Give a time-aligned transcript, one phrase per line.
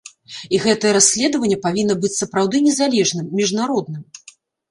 [0.55, 4.01] І гэтае расследаванне павінна быць сапраўды незалежным, міжнародным.